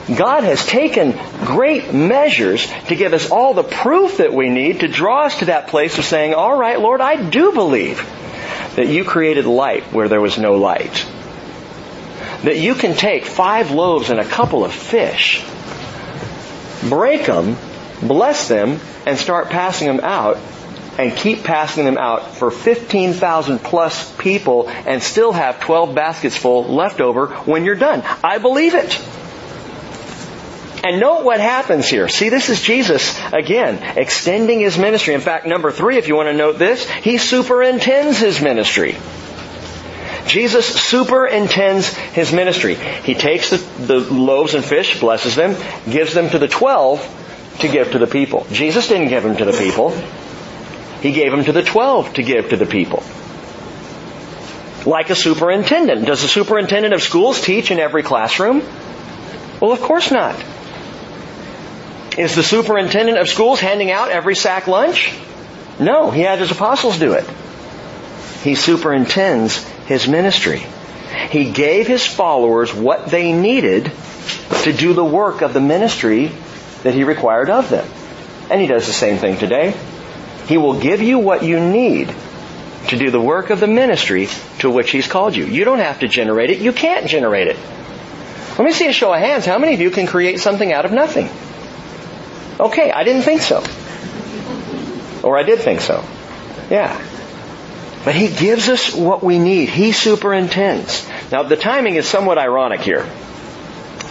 [0.09, 1.13] God has taken
[1.45, 5.45] great measures to give us all the proof that we need to draw us to
[5.47, 7.99] that place of saying, all right, Lord, I do believe
[8.77, 11.07] that you created light where there was no light.
[12.43, 15.45] That you can take five loaves and a couple of fish,
[16.89, 17.57] break them,
[18.03, 20.39] bless them, and start passing them out,
[20.99, 26.65] and keep passing them out for 15,000 plus people and still have 12 baskets full
[26.65, 28.03] left over when you're done.
[28.23, 29.01] I believe it.
[30.85, 32.09] And note what happens here.
[32.09, 35.15] See, this is Jesus, again, extending his ministry.
[35.15, 38.97] In fact, number three, if you want to note this, he superintends his ministry.
[40.27, 42.75] Jesus superintends his ministry.
[42.75, 45.57] He takes the, the loaves and fish, blesses them,
[45.89, 47.01] gives them to the twelve
[47.61, 48.47] to give to the people.
[48.51, 49.91] Jesus didn't give them to the people.
[51.03, 53.03] He gave them to the twelve to give to the people.
[54.87, 56.07] Like a superintendent.
[56.07, 58.63] Does the superintendent of schools teach in every classroom?
[59.61, 60.37] Well, of course not.
[62.17, 65.13] Is the superintendent of schools handing out every sack lunch?
[65.81, 67.25] No, he had his apostles do it.
[68.43, 70.65] He superintends his ministry.
[71.31, 73.91] He gave his followers what they needed
[74.63, 76.31] to do the work of the ministry
[76.83, 77.89] that he required of them.
[78.51, 79.75] And he does the same thing today.
[80.47, 82.15] He will give you what you need
[82.89, 84.29] to do the work of the ministry
[84.59, 85.45] to which he's called you.
[85.45, 86.59] You don't have to generate it.
[86.59, 87.57] You can't generate it.
[88.59, 89.47] Let me see a show of hands.
[89.47, 91.29] How many of you can create something out of nothing?
[92.61, 93.65] Okay, I didn't think so.
[95.23, 96.05] Or I did think so.
[96.71, 97.01] Yeah.
[98.05, 99.69] But He gives us what we need.
[99.69, 101.09] He superintends.
[101.31, 103.09] Now the timing is somewhat ironic here.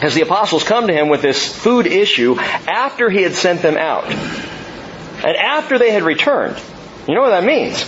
[0.01, 3.77] Because the apostles come to him with this food issue after he had sent them
[3.77, 4.05] out.
[5.23, 6.59] And after they had returned.
[7.07, 7.83] You know what that means?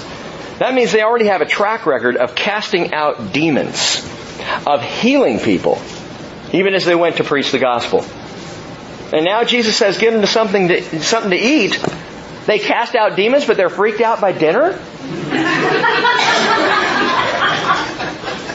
[0.59, 4.03] That means they already have a track record of casting out demons,
[4.67, 5.81] of healing people,
[6.51, 8.05] even as they went to preach the gospel.
[9.13, 11.79] And now Jesus says, give them something to, something to eat.
[12.45, 14.73] They cast out demons, but they're freaked out by dinner?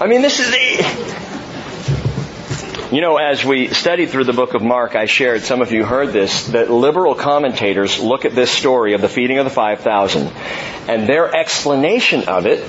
[0.01, 1.18] I mean, this is the,
[2.91, 5.85] you know, as we studied through the book of Mark, I shared, some of you
[5.85, 10.33] heard this, that liberal commentators look at this story of the feeding of the 5,000,
[10.89, 12.61] and their explanation of it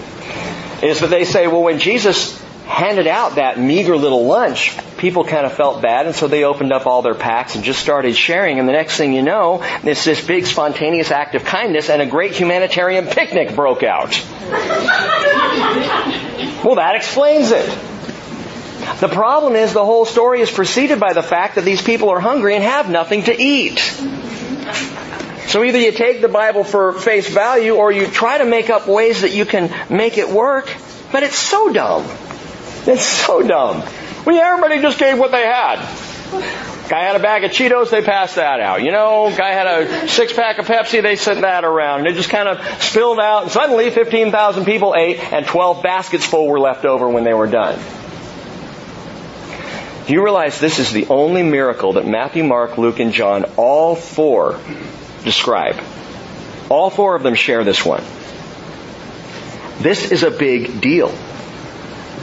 [0.83, 5.45] is that they say, well, when Jesus handed out that meager little lunch, people kind
[5.45, 8.59] of felt bad, and so they opened up all their packs and just started sharing,
[8.59, 12.05] and the next thing you know, it's this big spontaneous act of kindness, and a
[12.05, 14.21] great humanitarian picnic broke out.
[16.63, 17.88] well, that explains it.
[18.97, 22.19] The problem is the whole story is preceded by the fact that these people are
[22.19, 23.79] hungry and have nothing to eat.
[25.47, 28.87] So either you take the Bible for face value or you try to make up
[28.87, 30.71] ways that you can make it work,
[31.11, 32.05] but it's so dumb.
[32.85, 33.83] It's so dumb.
[34.27, 35.79] Yeah, everybody just gave what they had.
[36.89, 38.83] Guy had a bag of Cheetos, they passed that out.
[38.83, 42.01] You know, guy had a six pack of Pepsi, they sent that around.
[42.01, 46.25] And it just kind of spilled out, and suddenly 15,000 people ate, and 12 baskets
[46.25, 47.79] full were left over when they were done.
[50.09, 53.95] Do you realize this is the only miracle that Matthew, Mark, Luke, and John, all
[53.95, 54.59] four,
[55.23, 55.79] describe?
[56.67, 58.01] All four of them share this one.
[59.81, 61.13] This is a big deal.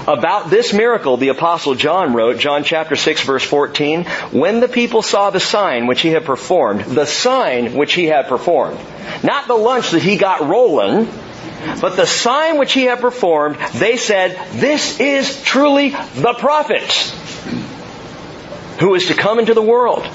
[0.09, 5.03] About this miracle, the apostle John wrote, John chapter 6 verse 14, when the people
[5.03, 8.81] saw the sign which he had performed, the sign which he had performed,
[9.23, 11.09] not the lunch that he got rolling,
[11.81, 17.15] but the sign which he had performed, they said, this is truly the prophet
[18.79, 20.07] who is to come into the world.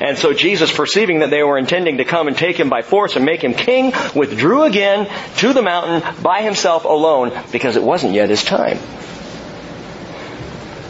[0.00, 3.16] And so Jesus, perceiving that they were intending to come and take him by force
[3.16, 8.12] and make him king, withdrew again to the mountain by himself alone because it wasn't
[8.12, 8.78] yet his time.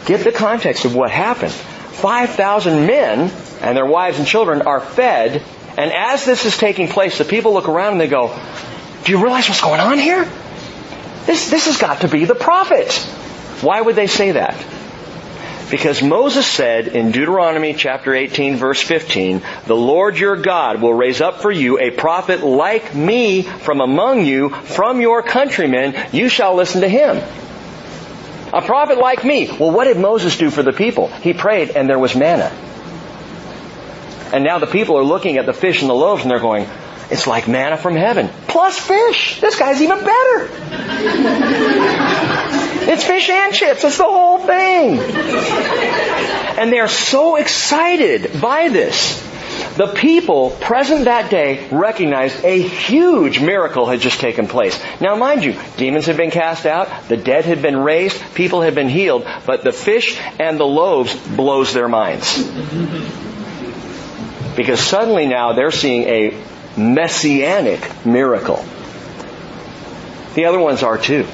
[0.05, 1.53] Get the context of what happened.
[1.53, 5.41] 5,000 men and their wives and children are fed,
[5.77, 8.37] and as this is taking place, the people look around and they go,
[9.03, 10.23] do you realize what's going on here?
[11.25, 12.91] This, this has got to be the prophet.
[13.61, 14.55] Why would they say that?
[15.69, 21.19] Because Moses said in Deuteronomy chapter 18 verse 15, the Lord your God will raise
[21.19, 26.55] up for you a prophet like me from among you, from your countrymen, you shall
[26.55, 27.17] listen to him.
[28.53, 29.47] A prophet like me.
[29.47, 31.09] Well, what did Moses do for the people?
[31.09, 32.49] He prayed and there was manna.
[34.33, 36.65] And now the people are looking at the fish and the loaves and they're going,
[37.09, 38.29] it's like manna from heaven.
[38.47, 39.41] Plus fish.
[39.41, 40.49] This guy's even better.
[42.89, 43.83] It's fish and chips.
[43.83, 44.99] It's the whole thing.
[46.59, 49.23] And they're so excited by this.
[49.75, 54.79] The people present that day recognized a huge miracle had just taken place.
[54.99, 58.73] Now mind you, demons had been cast out, the dead had been raised, people had
[58.73, 62.43] been healed, but the fish and the loaves blows their minds.
[64.55, 66.43] Because suddenly now they're seeing a
[66.75, 68.65] messianic miracle.
[70.33, 71.27] The other ones are too.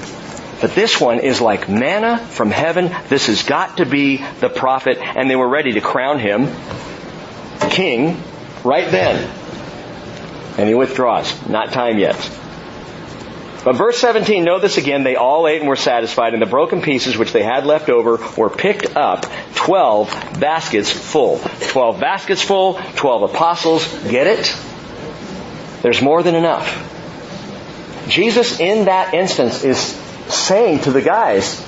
[0.63, 2.89] But this one is like manna from heaven.
[3.10, 6.47] This has got to be the prophet, and they were ready to crown him
[7.69, 8.17] king
[8.63, 9.30] right then.
[10.58, 11.49] And he withdraws.
[11.49, 12.15] Not time yet.
[13.65, 16.82] But verse 17, know this again, they all ate and were satisfied, and the broken
[16.82, 21.39] pieces which they had left over were picked up, 12 baskets full.
[21.39, 24.56] 12 baskets full, 12 apostles, get it?
[25.82, 26.89] There's more than enough.
[28.08, 30.02] Jesus in that instance is
[30.34, 31.60] saying to the guys,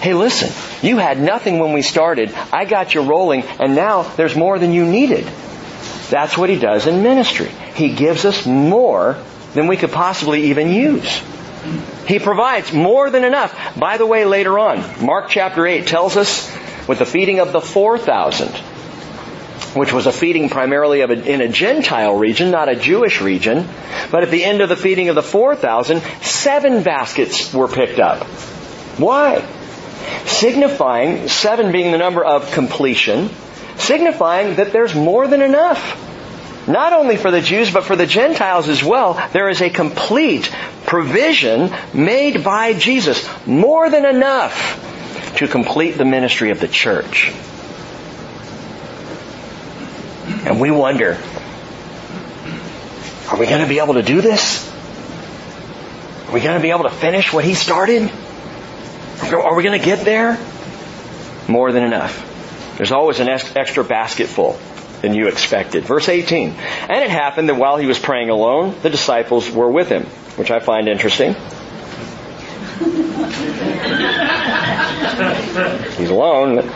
[0.00, 0.50] hey listen,
[0.86, 2.32] you had nothing when we started.
[2.52, 5.24] I got you rolling and now there's more than you needed.
[6.10, 7.48] That's what he does in ministry.
[7.74, 9.16] He gives us more
[9.54, 11.22] than we could possibly even use.
[12.06, 13.78] He provides more than enough.
[13.78, 16.54] By the way, later on, Mark chapter 8 tells us
[16.86, 18.48] with the feeding of the 4,000,
[19.74, 23.68] which was a feeding primarily a, in a Gentile region, not a Jewish region.
[24.10, 28.24] But at the end of the feeding of the 4,000, seven baskets were picked up.
[28.98, 29.44] Why?
[30.26, 33.30] Signifying, seven being the number of completion,
[33.76, 36.00] signifying that there's more than enough.
[36.66, 40.50] Not only for the Jews, but for the Gentiles as well, there is a complete
[40.86, 43.28] provision made by Jesus.
[43.46, 44.80] More than enough
[45.36, 47.32] to complete the ministry of the church.
[50.26, 51.18] And we wonder,
[53.28, 54.70] are we going to be able to do this?
[56.26, 58.10] Are we going to be able to finish what he started?
[59.22, 60.38] Are we going to get there?
[61.48, 62.30] More than enough.
[62.76, 64.58] There's always an extra basketful
[65.02, 65.84] than you expected.
[65.84, 66.50] Verse 18.
[66.50, 70.04] And it happened that while he was praying alone, the disciples were with him,
[70.36, 71.34] which I find interesting.
[75.96, 76.70] He's alone.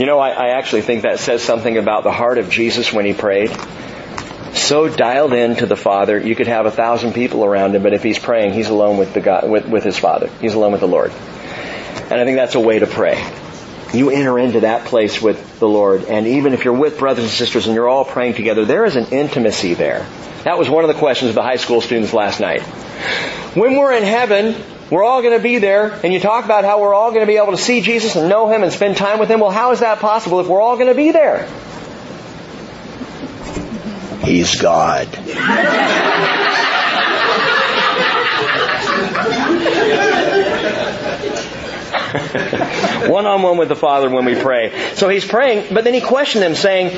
[0.00, 3.04] You know, I, I, actually think that says something about the heart of Jesus when
[3.04, 3.50] he prayed.
[4.54, 7.92] So dialed in to the Father, you could have a thousand people around him, but
[7.92, 10.30] if he's praying, he's alone with the God, with, with his Father.
[10.40, 11.10] He's alone with the Lord.
[11.12, 13.22] And I think that's a way to pray.
[13.92, 17.32] You enter into that place with the Lord, and even if you're with brothers and
[17.34, 20.06] sisters and you're all praying together, there is an intimacy there.
[20.44, 22.62] That was one of the questions of the high school students last night.
[23.52, 24.54] When we're in heaven,
[24.90, 27.26] we're all going to be there, and you talk about how we're all going to
[27.26, 29.40] be able to see Jesus and know Him and spend time with Him.
[29.40, 31.48] Well, how is that possible if we're all going to be there?
[34.24, 35.06] He's God.
[43.08, 44.94] one on one with the Father when we pray.
[44.94, 46.96] So he's praying, but then he questioned them saying,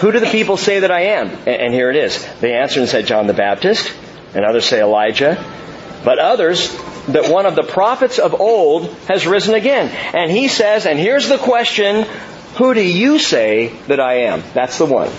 [0.00, 1.30] who do the people say that I am?
[1.46, 2.26] And here it is.
[2.40, 3.92] They answered and said, John the Baptist,
[4.34, 5.42] and others say Elijah,
[6.04, 6.74] but others
[7.08, 9.88] that one of the prophets of old has risen again.
[10.14, 12.06] And he says, and here's the question,
[12.56, 14.42] who do you say that I am?
[14.54, 15.10] That's the one.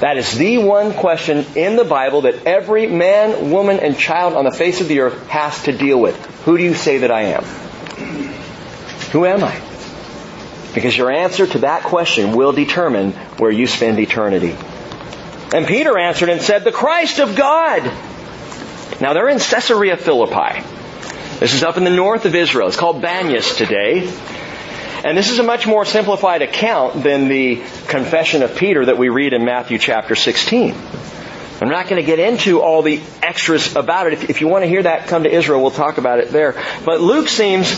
[0.00, 4.44] That is the one question in the Bible that every man, woman, and child on
[4.44, 6.16] the face of the earth has to deal with.
[6.44, 7.44] Who do you say that I am?
[9.12, 9.60] Who am I?
[10.74, 14.56] Because your answer to that question will determine where you spend eternity.
[15.52, 17.82] And Peter answered and said, the Christ of God.
[19.00, 20.62] Now they're in Caesarea Philippi.
[21.40, 22.68] This is up in the north of Israel.
[22.68, 24.06] It's called Banyas today.
[25.06, 27.56] And this is a much more simplified account than the
[27.88, 30.74] confession of Peter that we read in Matthew chapter 16.
[31.62, 34.28] I'm not going to get into all the extras about it.
[34.28, 35.62] If, you want to hear that, come to Israel.
[35.62, 36.62] We'll talk about it there.
[36.84, 37.74] But Luke seems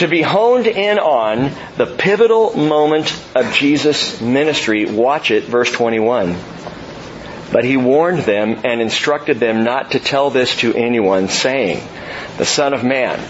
[0.00, 4.84] to be honed in on the pivotal moment of Jesus' ministry.
[4.84, 6.34] Watch it, verse 21.
[7.52, 11.86] But he warned them and instructed them not to tell this to anyone, saying,
[12.38, 13.20] The Son of Man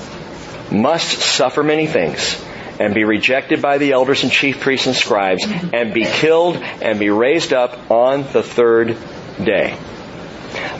[0.70, 2.42] must suffer many things
[2.80, 6.98] and be rejected by the elders and chief priests and scribes and be killed and
[6.98, 8.96] be raised up on the third
[9.42, 9.78] day.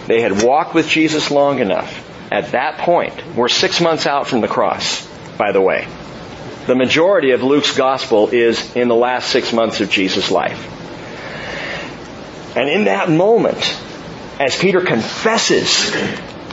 [0.06, 2.02] They had walked with Jesus long enough.
[2.30, 5.06] At that point, we're six months out from the cross,
[5.36, 5.86] by the way.
[6.66, 10.72] The majority of Luke's gospel is in the last six months of Jesus' life.
[12.56, 13.58] And in that moment,
[14.40, 15.92] as Peter confesses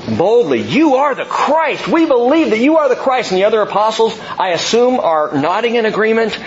[0.07, 1.87] boldly, you are the Christ.
[1.87, 3.31] We believe that you are the Christ.
[3.31, 6.37] And the other apostles, I assume, are nodding in agreement.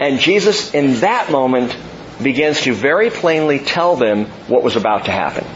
[0.00, 1.76] And Jesus, in that moment,
[2.22, 5.46] begins to very plainly tell them what was about to happen.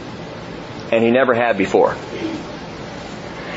[0.91, 1.95] And he never had before.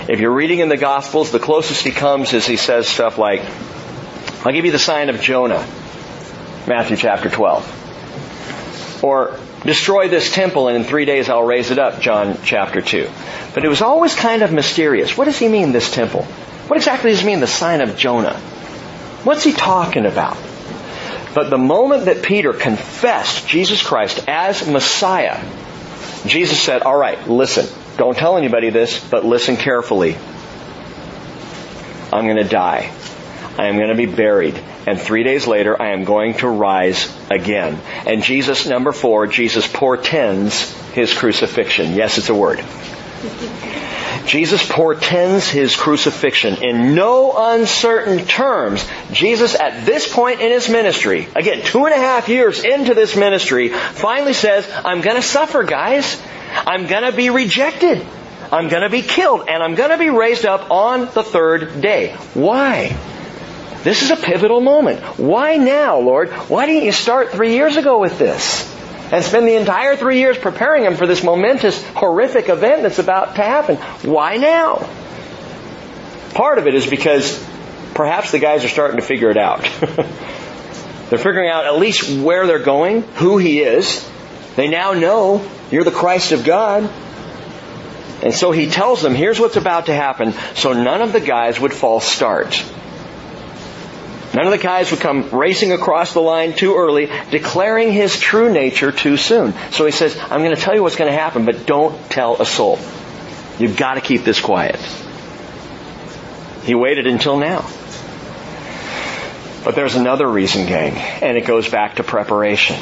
[0.06, 3.40] If you're reading in the Gospels, the closest he comes is he says stuff like,
[4.44, 5.66] I'll give you the sign of Jonah,
[6.66, 9.02] Matthew chapter 12.
[9.02, 13.10] Or, destroy this temple and in three days I'll raise it up, John chapter 2.
[13.54, 15.16] But it was always kind of mysterious.
[15.16, 16.22] What does he mean, this temple?
[16.22, 18.38] What exactly does he mean, the sign of Jonah?
[19.24, 20.36] What's he talking about?
[21.34, 25.42] But the moment that Peter confessed Jesus Christ as Messiah,
[26.26, 30.16] Jesus said, all right, listen, don't tell anybody this, but listen carefully.
[32.12, 32.92] I'm going to die.
[33.58, 34.60] I am going to be buried.
[34.86, 37.80] And three days later, I am going to rise again.
[38.06, 41.94] And Jesus, number four, Jesus portends his crucifixion.
[41.94, 42.62] Yes, it's a word.
[44.26, 48.84] Jesus portends his crucifixion in no uncertain terms.
[49.12, 53.16] Jesus, at this point in his ministry, again, two and a half years into this
[53.16, 56.20] ministry, finally says, I'm gonna suffer, guys.
[56.66, 58.06] I'm gonna be rejected.
[58.50, 62.14] I'm gonna be killed, and I'm gonna be raised up on the third day.
[62.34, 62.96] Why?
[63.84, 65.00] This is a pivotal moment.
[65.18, 66.30] Why now, Lord?
[66.30, 68.72] Why didn't you start three years ago with this?
[69.12, 73.36] and spend the entire three years preparing him for this momentous, horrific event that's about
[73.36, 73.76] to happen.
[73.76, 74.88] Why now?
[76.34, 77.38] Part of it is because
[77.94, 79.62] perhaps the guys are starting to figure it out.
[81.10, 84.08] they're figuring out at least where they're going, who he is.
[84.56, 86.90] They now know you're the Christ of God.
[88.22, 91.60] And so he tells them, here's what's about to happen, so none of the guys
[91.60, 92.64] would false start.
[94.34, 98.52] None of the guys would come racing across the line too early, declaring his true
[98.52, 99.54] nature too soon.
[99.70, 102.42] So he says, I'm going to tell you what's going to happen, but don't tell
[102.42, 102.80] a soul.
[103.60, 104.80] You've got to keep this quiet.
[106.64, 107.64] He waited until now.
[109.64, 112.74] But there's another reason, gang, and it goes back to preparation.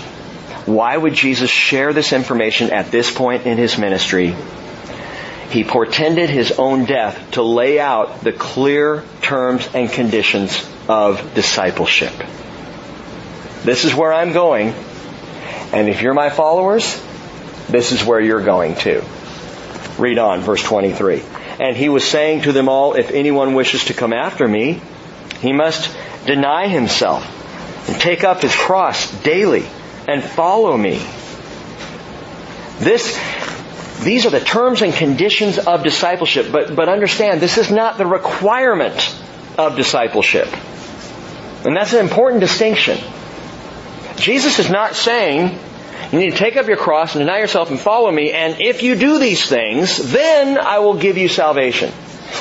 [0.64, 4.34] Why would Jesus share this information at this point in his ministry?
[5.50, 12.12] He portended his own death to lay out the clear terms and conditions of discipleship.
[13.64, 14.74] This is where I'm going.
[15.72, 17.00] And if you're my followers,
[17.68, 19.04] this is where you're going to.
[19.98, 21.22] Read on, verse 23.
[21.60, 24.80] And he was saying to them all, if anyone wishes to come after me,
[25.40, 25.94] he must
[26.26, 27.24] deny himself
[27.88, 29.64] and take up his cross daily
[30.08, 31.04] and follow me.
[32.78, 33.18] This,
[34.02, 38.06] these are the terms and conditions of discipleship, but, but understand, this is not the
[38.06, 39.16] requirement
[39.58, 40.48] of discipleship.
[41.64, 42.98] And that's an important distinction.
[44.16, 45.58] Jesus is not saying,
[46.12, 48.82] you need to take up your cross and deny yourself and follow me, and if
[48.82, 51.92] you do these things, then I will give you salvation.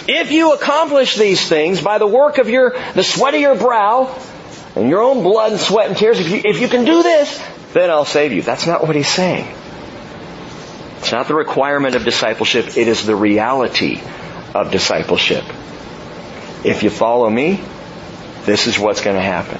[0.08, 4.18] If you accomplish these things by the work of your, the sweat of your brow,
[4.76, 7.42] and your own blood and sweat and tears, if you, if you can do this,
[7.74, 8.42] then I'll save you.
[8.42, 9.48] That's not what he's saying.
[11.00, 14.02] It's not the requirement of discipleship, it is the reality
[14.54, 15.44] of discipleship.
[16.64, 17.60] If you follow me,
[18.46, 19.60] this is what's going to happen.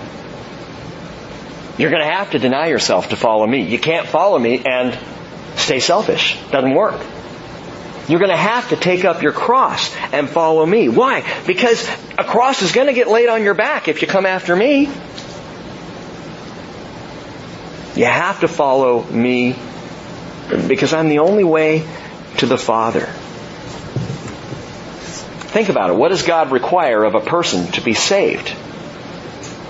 [1.78, 3.64] You're going to have to deny yourself to follow me.
[3.64, 4.98] You can't follow me and
[5.56, 6.38] stay selfish.
[6.52, 7.02] Doesn't work.
[8.08, 10.90] You're going to have to take up your cross and follow me.
[10.90, 11.24] Why?
[11.48, 11.88] Because
[12.18, 14.90] a cross is going to get laid on your back if you come after me.
[17.96, 19.56] You have to follow me
[20.68, 21.88] because I'm the only way
[22.38, 23.10] to the Father.
[25.52, 25.98] Think about it.
[25.98, 28.54] What does God require of a person to be saved?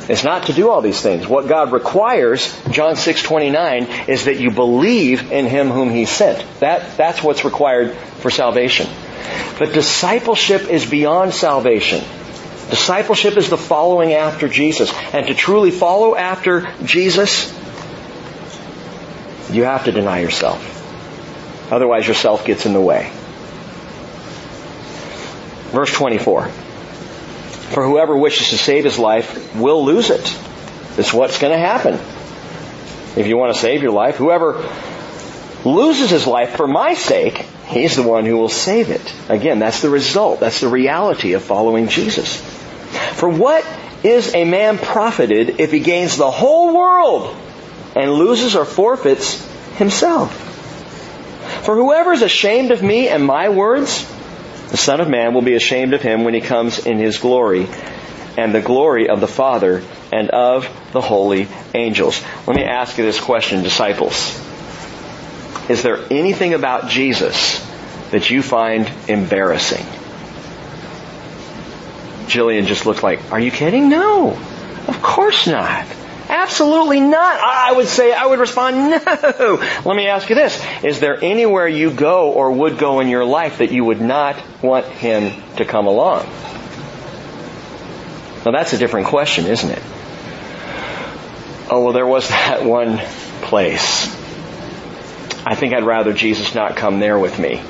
[0.07, 1.27] It's not to do all these things.
[1.27, 6.43] What God requires, John 6:29, is that you believe in him whom he sent.
[6.59, 8.87] That that's what's required for salvation.
[9.57, 12.03] But discipleship is beyond salvation.
[12.69, 14.93] Discipleship is the following after Jesus.
[15.13, 17.51] And to truly follow after Jesus,
[19.51, 20.59] you have to deny yourself.
[21.71, 23.11] Otherwise yourself gets in the way.
[25.71, 26.47] Verse 24.
[26.47, 30.37] For whoever wishes to save his life will lose it.
[30.95, 31.93] That's what's going to happen.
[33.15, 34.69] If you want to save your life, whoever
[35.63, 39.13] loses his life for my sake, he's the one who will save it.
[39.29, 40.41] Again, that's the result.
[40.41, 42.41] That's the reality of following Jesus.
[43.13, 43.65] For what
[44.03, 47.35] is a man profited if he gains the whole world
[47.95, 49.45] and loses or forfeits
[49.75, 50.49] himself?
[51.63, 54.05] For whoever is ashamed of me and my words,
[54.71, 57.67] the Son of Man will be ashamed of him when he comes in his glory
[58.37, 62.21] and the glory of the Father and of the holy angels.
[62.47, 64.39] Let me ask you this question, disciples.
[65.69, 67.59] Is there anything about Jesus
[68.11, 69.85] that you find embarrassing?
[72.27, 73.89] Jillian just looked like, are you kidding?
[73.89, 74.31] No.
[74.87, 75.85] Of course not.
[76.31, 77.41] Absolutely not.
[77.41, 79.57] I would say, I would respond, no.
[79.83, 80.65] Let me ask you this.
[80.81, 84.41] Is there anywhere you go or would go in your life that you would not
[84.63, 86.25] want Him to come along?
[88.45, 89.83] Now that's a different question, isn't it?
[91.69, 92.99] Oh, well, there was that one
[93.41, 94.05] place.
[95.45, 97.61] I think I'd rather Jesus not come there with me.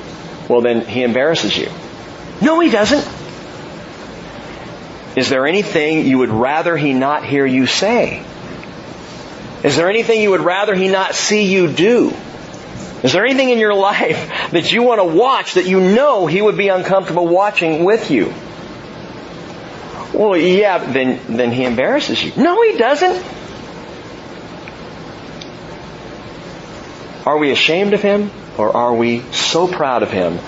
[0.48, 1.68] Well, then He embarrasses you.
[2.40, 3.08] No, He doesn't.
[5.16, 8.24] Is there anything you would rather He not hear you say?
[9.64, 12.12] Is there anything you would rather He not see you do?
[13.02, 16.42] Is there anything in your life that you want to watch that you know He
[16.42, 18.32] would be uncomfortable watching with you?
[20.12, 22.32] Well, yeah, then, then He embarrasses you.
[22.36, 23.24] No, He doesn't.
[27.24, 30.38] Are we ashamed of Him or are we so proud of Him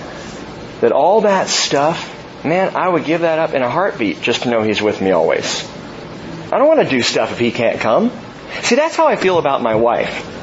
[0.81, 4.49] that all that stuff, man, I would give that up in a heartbeat just to
[4.49, 5.65] know He's with me always.
[6.51, 8.11] I don't want to do stuff if He can't come.
[8.63, 10.33] See, that's how I feel about my wife.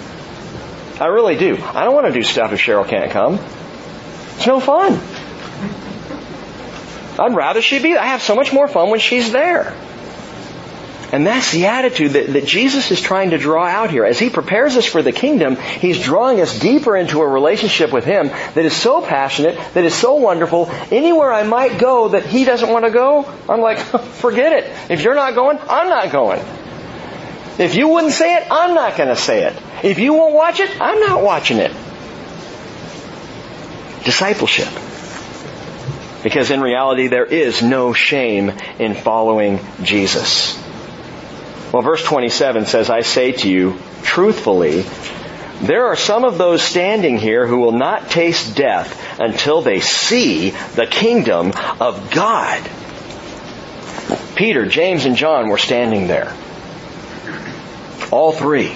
[1.01, 1.57] I really do.
[1.57, 3.41] I don't want to do stuff if Cheryl can't come.
[4.37, 5.01] It's no fun.
[7.19, 7.97] I'd rather she be.
[7.97, 9.77] I have so much more fun when she's there.
[11.13, 14.05] And that's the attitude that, that Jesus is trying to draw out here.
[14.05, 18.07] As He prepares us for the kingdom, He's drawing us deeper into a relationship with
[18.07, 20.71] Him that is so passionate, that is so wonderful.
[20.91, 23.79] Anywhere I might go that He doesn't want to go, I'm like,
[24.21, 24.91] forget it.
[24.91, 26.43] If you're not going, I'm not going.
[27.59, 29.57] If you wouldn't say it, I'm not going to say it.
[29.83, 31.73] If you won't watch it, I'm not watching it.
[34.05, 34.69] Discipleship.
[36.23, 40.57] Because in reality, there is no shame in following Jesus.
[41.73, 44.85] Well, verse 27 says, I say to you, truthfully,
[45.63, 50.51] there are some of those standing here who will not taste death until they see
[50.51, 52.69] the kingdom of God.
[54.35, 56.35] Peter, James, and John were standing there.
[58.13, 58.73] All three.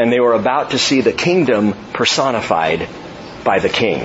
[0.00, 2.88] And they were about to see the kingdom personified
[3.44, 4.00] by the king.